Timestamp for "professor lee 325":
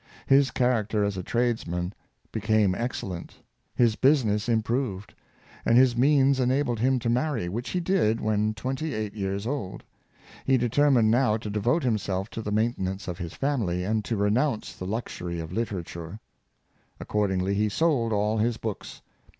15.19-15.53